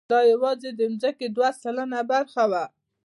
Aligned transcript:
دا 0.11 0.19
یواځې 0.33 0.69
د 0.79 0.81
ځمکې 1.01 1.27
دوه 1.35 1.49
سلنه 1.61 1.99
برخه 2.11 2.43
وه. 2.51 2.63